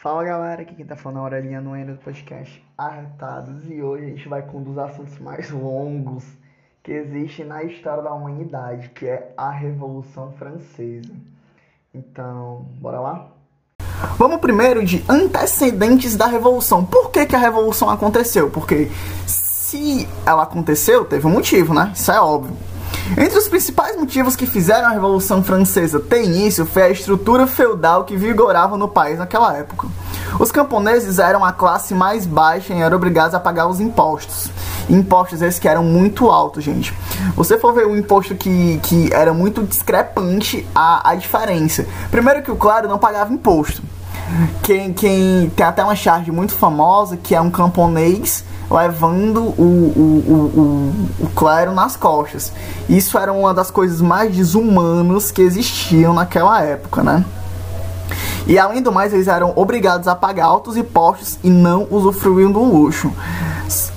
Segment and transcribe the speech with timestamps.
[0.00, 4.04] Fala galera, aqui quem tá falando é Aurelinha no Endo do podcast Arretados e hoje
[4.04, 6.22] a gente vai com um dos assuntos mais longos
[6.84, 11.12] que existe na história da humanidade, que é a Revolução Francesa.
[11.92, 13.26] Então, bora lá?
[14.16, 16.84] Vamos primeiro de antecedentes da Revolução.
[16.84, 18.48] Por que, que a Revolução aconteceu?
[18.50, 18.88] Porque
[19.26, 21.90] se ela aconteceu, teve um motivo, né?
[21.92, 22.56] Isso é óbvio.
[23.16, 28.04] Entre os principais motivos que fizeram a Revolução Francesa ter início foi a estrutura feudal
[28.04, 29.88] que vigorava no país naquela época.
[30.38, 34.50] Os camponeses eram a classe mais baixa e eram obrigados a pagar os impostos.
[34.88, 36.94] Impostos esses que eram muito altos, gente.
[37.34, 41.86] Você for ver um imposto que, que era muito discrepante a, a diferença.
[42.10, 43.82] Primeiro que o claro não pagava imposto.
[44.62, 50.24] Quem, quem tem até uma charge muito famosa que é um camponês levando o, o,
[50.26, 52.52] o, o, o clero nas costas.
[52.88, 57.24] Isso era uma das coisas mais desumanas que existiam naquela época, né?
[58.46, 62.62] E além do mais, eles eram obrigados a pagar altos impostos e não usufruíam do
[62.62, 63.12] luxo.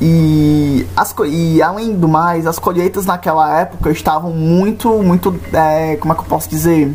[0.01, 6.11] E, as, e além do mais, as colheitas naquela época estavam muito, muito, é, como
[6.11, 6.93] é que eu posso dizer?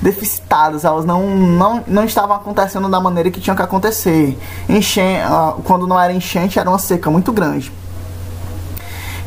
[0.00, 4.38] Deficitadas, elas não, não, não estavam acontecendo da maneira que tinham que acontecer.
[4.68, 7.72] Enchen, uh, quando não era enchente, era uma seca muito grande.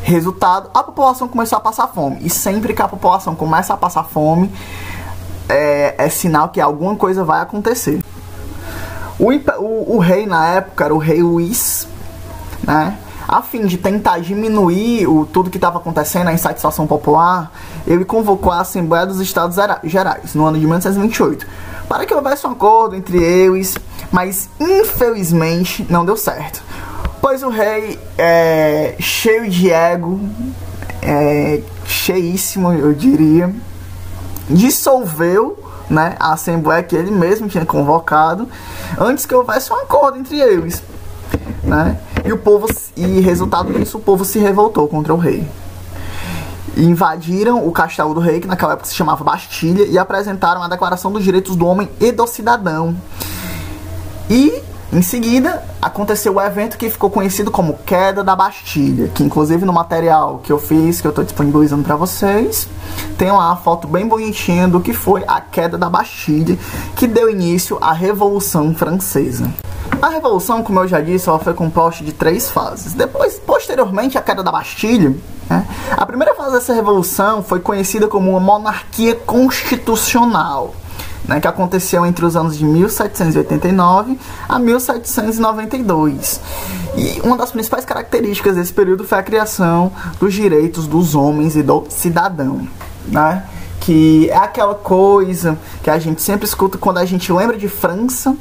[0.02, 2.18] Resultado, a população começou a passar fome.
[2.22, 4.50] E sempre que a população começa a passar fome,
[5.48, 8.02] é, é sinal que alguma coisa vai acontecer.
[9.18, 11.86] O, o, o rei na época era o rei Luís,
[12.62, 12.96] né?
[13.30, 17.52] A fim de tentar diminuir o, tudo que estava acontecendo, a insatisfação popular,
[17.86, 21.46] ele convocou a Assembleia dos Estados Gerais, no ano de 1928,
[21.88, 23.76] para que houvesse um acordo entre eles,
[24.10, 26.60] mas infelizmente não deu certo.
[27.20, 30.18] Pois o rei, é, cheio de ego,
[31.00, 33.54] é, cheíssimo, eu diria,
[34.48, 35.56] dissolveu
[35.88, 38.48] né, a Assembleia que ele mesmo tinha convocado
[38.98, 40.82] antes que houvesse um acordo entre eles.
[41.62, 41.96] Né?
[42.24, 45.46] E o povo e resultado disso o povo se revoltou contra o rei.
[46.76, 51.10] Invadiram o castelo do rei, que naquela época se chamava Bastilha, e apresentaram a Declaração
[51.12, 52.96] dos Direitos do Homem e do Cidadão.
[54.28, 54.62] E
[54.92, 59.72] em seguida, aconteceu o evento que ficou conhecido como Queda da Bastilha, que inclusive no
[59.72, 62.68] material que eu fiz, que eu estou disponibilizando para vocês,
[63.16, 66.58] tem lá a foto bem bonitinha do que foi a Queda da Bastilha,
[66.96, 69.48] que deu início à Revolução Francesa.
[70.02, 72.94] A revolução, como eu já disse, ela foi composta de três fases.
[72.94, 75.14] Depois, posteriormente, a queda da Bastilha.
[75.48, 75.66] Né?
[75.90, 80.74] A primeira fase dessa revolução foi conhecida como uma monarquia constitucional.
[81.28, 84.18] Né, que aconteceu entre os anos de 1789
[84.48, 86.40] a 1792.
[86.96, 91.62] E uma das principais características desse período foi a criação dos direitos dos homens e
[91.62, 92.66] do cidadão.
[93.06, 93.44] Né?
[93.80, 98.34] Que é aquela coisa que a gente sempre escuta quando a gente lembra de França,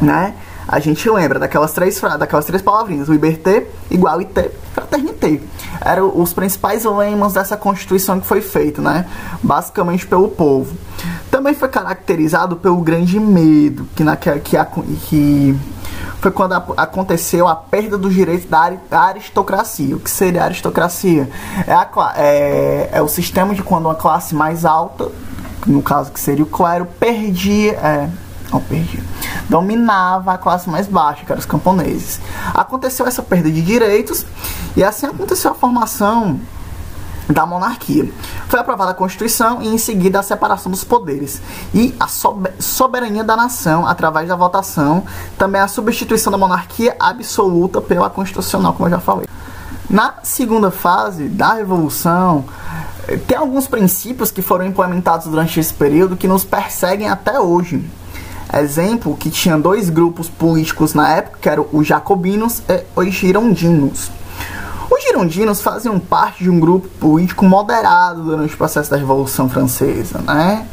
[0.00, 0.34] né?
[0.68, 5.40] A gente lembra daquelas três, daquelas três palavrinhas, liberté, igualité, fraternité.
[5.80, 9.06] Eram os principais lemas dessa Constituição que foi feita, né?
[9.42, 10.76] Basicamente pelo povo.
[11.30, 14.56] Também foi caracterizado pelo grande medo, que, na, que, que,
[15.06, 15.58] que
[16.20, 19.96] foi quando a, aconteceu a perda dos direitos da, da, aristocracia.
[19.96, 21.30] O que seria a aristocracia?
[21.66, 25.10] É, a, é, é o sistema de quando uma classe mais alta,
[25.66, 27.72] no caso que seria o clero, perdia...
[27.72, 28.10] É,
[28.52, 29.02] não perdi.
[29.48, 32.20] Dominava a classe mais baixa, que eram os camponeses.
[32.54, 34.26] Aconteceu essa perda de direitos
[34.76, 36.38] e assim aconteceu a formação
[37.28, 38.10] da monarquia.
[38.48, 41.42] Foi aprovada a Constituição e em seguida a separação dos poderes
[41.74, 42.06] e a
[42.58, 45.04] soberania da nação através da votação,
[45.36, 49.26] também a substituição da monarquia absoluta pela constitucional, como eu já falei.
[49.90, 52.44] Na segunda fase da revolução,
[53.26, 57.82] tem alguns princípios que foram implementados durante esse período que nos perseguem até hoje.
[58.52, 64.10] Exemplo que tinha dois grupos políticos na época, que eram os jacobinos e os girondinos.
[64.90, 70.18] Os girondinos faziam parte de um grupo político moderado durante o processo da Revolução Francesa,
[70.20, 70.66] né?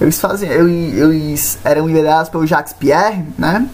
[0.00, 3.68] Eles faziam, eles eram liderados pelo Jacques Pierre, né?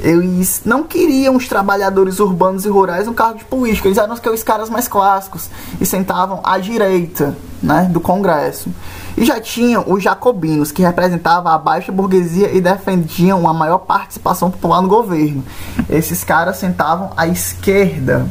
[0.00, 4.42] Eles não queriam os trabalhadores urbanos e rurais no cargo de político, eles eram aqueles
[4.42, 5.48] caras mais clássicos
[5.80, 8.70] e sentavam à direita, né, do Congresso.
[9.16, 14.50] E já tinham os jacobinos, que representavam a baixa burguesia e defendiam uma maior participação
[14.50, 15.42] popular no governo.
[15.88, 18.26] Esses caras sentavam à esquerda,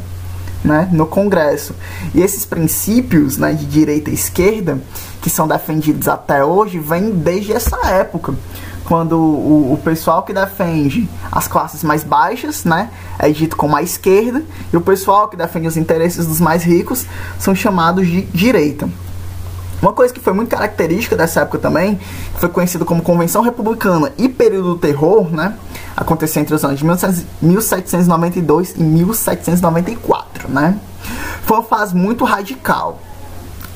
[0.64, 1.74] né, no Congresso.
[2.14, 4.78] E esses princípios né, de direita e esquerda,
[5.20, 8.34] que são defendidos até hoje, vêm desde essa época.
[8.84, 13.82] Quando o, o pessoal que defende as classes mais baixas né, é dito como a
[13.82, 17.04] esquerda, e o pessoal que defende os interesses dos mais ricos
[17.40, 18.88] são chamados de direita.
[19.80, 22.00] Uma coisa que foi muito característica dessa época também,
[22.36, 25.54] foi conhecida como Convenção Republicana e período do terror, né?
[25.96, 30.78] Aconteceu entre os anos de 1792 e 1794, né?
[31.42, 32.98] Foi uma fase muito radical.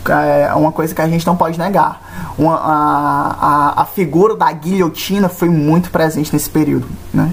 [0.08, 2.34] É uma coisa que a gente não pode negar.
[2.38, 3.36] Uma, a,
[3.76, 7.30] a, a figura da guilhotina foi muito presente nesse período, né?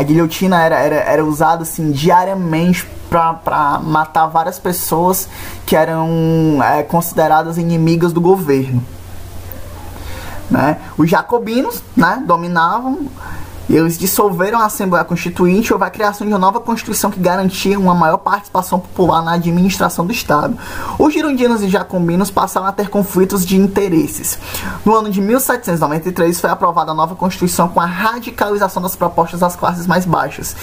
[0.00, 5.28] A guilhotina era, era, era usada assim diariamente para matar várias pessoas
[5.66, 8.82] que eram é, consideradas inimigas do governo.
[10.50, 10.78] Né?
[10.96, 13.08] Os jacobinos né, dominavam
[13.76, 17.78] eles dissolveram a Assembleia Constituinte e houve a criação de uma nova Constituição que garantia
[17.78, 20.58] uma maior participação popular na administração do Estado.
[20.98, 24.38] Os girondinos e jacobinos passaram a ter conflitos de interesses.
[24.84, 29.54] No ano de 1793 foi aprovada a nova Constituição com a radicalização das propostas das
[29.54, 30.56] classes mais baixas.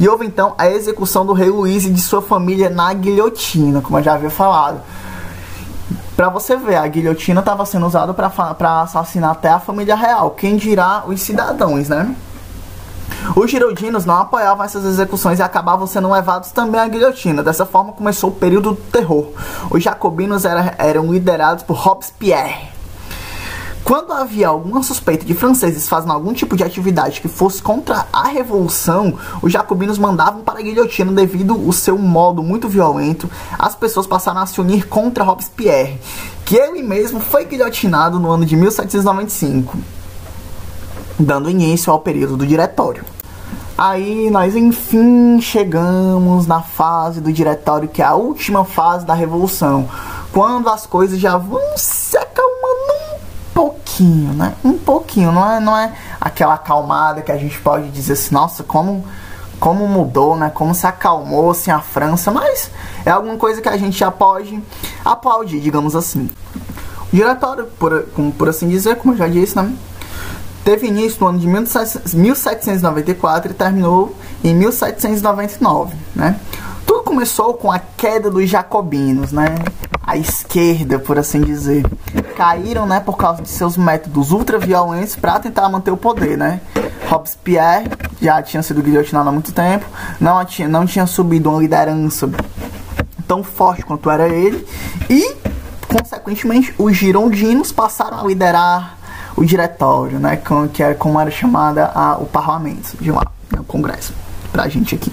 [0.00, 3.98] E houve então a execução do rei Luís e de sua família na guilhotina, como
[3.98, 4.80] eu já havia falado.
[6.16, 10.30] Para você ver, a guilhotina estava sendo usada para assassinar até a família real.
[10.30, 12.14] Quem dirá os cidadãos, né?
[13.36, 17.42] Os girondinos não apoiavam essas execuções e acabavam sendo levados também à guilhotina.
[17.42, 19.28] Dessa forma começou o período do terror.
[19.70, 22.74] Os jacobinos era, eram liderados por Robespierre.
[23.84, 28.28] Quando havia alguma suspeita de franceses fazendo algum tipo de atividade que fosse contra a
[28.28, 33.28] revolução, os jacobinos mandavam para a guilhotina devido ao seu modo muito violento.
[33.58, 36.00] As pessoas passaram a se unir contra Robespierre,
[36.46, 39.76] que ele mesmo foi guilhotinado no ano de 1795
[41.18, 43.04] dando início ao período do diretório.
[43.76, 49.88] Aí nós enfim chegamos na fase do diretório, que é a última fase da revolução,
[50.32, 54.54] quando as coisas já vão se acalmando um pouquinho, né?
[54.64, 58.62] Um pouquinho, não é, não é aquela acalmada que a gente pode dizer assim, nossa,
[58.62, 59.04] como
[59.58, 60.50] como mudou, né?
[60.52, 62.70] Como se acalmou assim a França, mas
[63.04, 64.62] é alguma coisa que a gente já pode
[65.04, 66.28] aplaudir, digamos assim.
[67.12, 68.06] O diretório, por,
[68.36, 69.72] por assim dizer, como eu já disse, né?
[70.64, 76.40] Teve início no ano de 1794 e terminou em 1799, né?
[76.86, 79.54] Tudo começou com a queda dos jacobinos, né?
[80.02, 81.84] A esquerda, por assim dizer,
[82.36, 86.60] caíram, né, por causa de seus métodos ultraviolentos para tentar manter o poder, né?
[87.08, 87.90] Robespierre
[88.20, 89.86] já tinha sido guilhotinado há muito tempo,
[90.20, 92.30] não tinha, não tinha subido uma liderança
[93.26, 94.66] tão forte quanto era ele
[95.08, 95.34] e,
[95.88, 98.98] consequentemente, os girondinos passaram a liderar
[99.36, 100.40] o diretório, né,
[100.72, 104.12] que é como era chamada a, o parlamento de lá, né, o congresso,
[104.52, 105.12] pra gente aqui.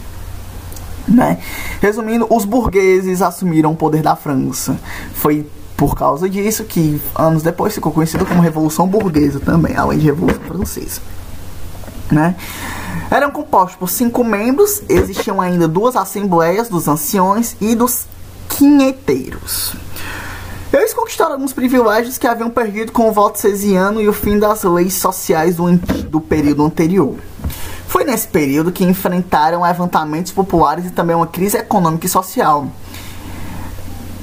[1.08, 1.40] Né?
[1.82, 4.78] Resumindo, os burgueses assumiram o poder da França.
[5.14, 5.46] Foi
[5.76, 10.44] por causa disso que anos depois ficou conhecido como Revolução Burguesa também, além de Revolução
[10.44, 11.02] Francesa.
[12.12, 12.36] Né?
[13.10, 18.06] Eram compostos por cinco membros, existiam ainda duas assembleias dos anciões e dos
[18.48, 19.76] quinheteiros.
[20.74, 24.64] Eles conquistaram alguns privilégios que haviam perdido com o voto cesiano e o fim das
[24.64, 27.16] leis sociais do, do período anterior.
[27.88, 32.68] Foi nesse período que enfrentaram levantamentos populares e também uma crise econômica e social.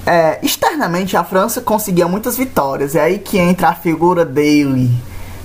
[0.07, 2.95] É, externamente, a França conseguia muitas vitórias.
[2.95, 4.91] É aí que entra a figura dele,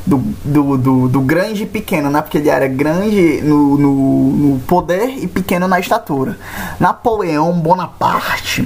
[0.05, 2.21] do, do, do, do grande e pequeno, né?
[2.21, 6.37] Porque ele era grande no, no, no poder e pequeno na estatura.
[6.79, 8.65] Napoleão Bonaparte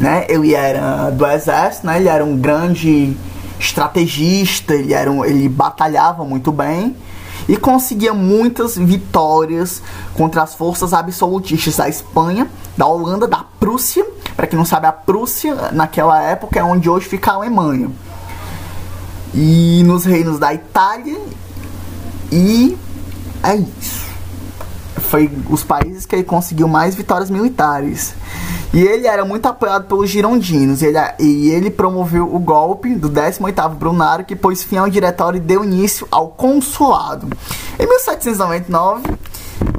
[0.00, 0.24] né?
[0.28, 1.98] Ele era do exército, né?
[1.98, 3.14] Ele era um grande
[3.58, 6.96] estrategista, ele era um, ele batalhava muito bem
[7.46, 9.82] e conseguia muitas vitórias
[10.14, 14.06] contra as forças absolutistas da Espanha, da Holanda, da Prússia.
[14.34, 17.90] Para quem não sabe, a Prússia naquela época é onde hoje fica a Alemanha.
[19.34, 21.20] E nos reinos da Itália
[22.32, 22.76] e
[23.42, 24.08] é isso.
[24.96, 28.14] Foi os países que ele conseguiu mais vitórias militares.
[28.72, 30.80] E ele era muito apoiado pelos girondinos.
[30.82, 35.40] Ele, e ele promoveu o golpe do 18º Brunário, que pôs fim ao diretório e
[35.40, 37.28] deu início ao consulado.
[37.78, 39.02] Em 1799,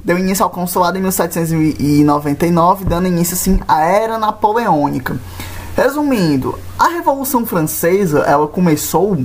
[0.03, 5.17] deu início ao consulado em 1799, dando início assim à Era Napoleônica.
[5.75, 9.17] Resumindo, a Revolução Francesa ela começou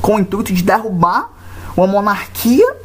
[0.00, 1.30] com o intuito de derrubar
[1.76, 2.76] uma monarquia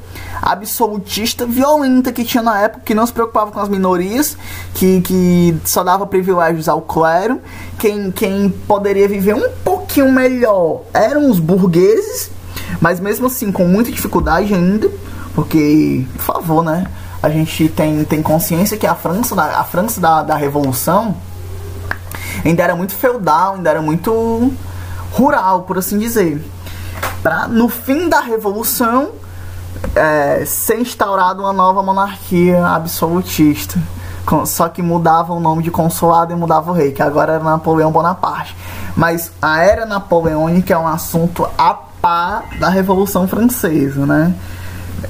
[0.41, 4.37] absolutista violenta que tinha na época, que não se preocupava com as minorias,
[4.83, 7.39] que, que só dava privilégios ao clero.
[7.79, 12.29] Quem, quem poderia viver um pouquinho melhor eram os burgueses,
[12.81, 14.89] mas mesmo assim com muita dificuldade ainda,
[15.33, 16.85] porque, por favor, né?
[17.21, 21.15] A gente tem, tem consciência que a França, a França da, da Revolução
[22.43, 24.51] ainda era muito feudal, ainda era muito
[25.13, 26.43] rural, por assim dizer.
[27.21, 29.11] Pra, no fim da Revolução,
[29.95, 33.79] é, ser instaurada uma nova monarquia absolutista.
[34.45, 37.91] Só que mudava o nome de consulado e mudava o rei, que agora era Napoleão
[37.91, 38.55] Bonaparte.
[38.95, 44.33] Mas a era napoleônica é um assunto a par da Revolução Francesa, né?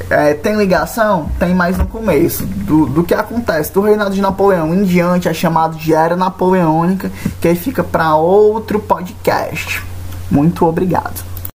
[0.09, 1.29] é, tem ligação?
[1.39, 2.45] Tem mais no começo.
[2.45, 7.11] Do, do que acontece do reinado de Napoleão em diante é chamado de Era Napoleônica,
[7.41, 9.83] que aí fica para outro podcast.
[10.29, 11.32] Muito obrigado.